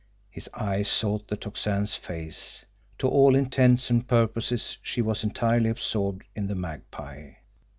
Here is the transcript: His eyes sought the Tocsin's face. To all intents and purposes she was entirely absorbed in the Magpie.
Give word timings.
His 0.31 0.49
eyes 0.55 0.89
sought 0.89 1.27
the 1.27 1.37
Tocsin's 1.37 1.93
face. 1.93 2.65
To 2.97 3.07
all 3.07 3.35
intents 3.35 3.91
and 3.91 4.07
purposes 4.07 4.79
she 4.81 4.99
was 4.99 5.23
entirely 5.23 5.69
absorbed 5.69 6.23
in 6.35 6.47
the 6.47 6.55
Magpie. 6.55 7.33